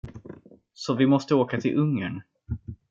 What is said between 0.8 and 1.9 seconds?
vi måste åka till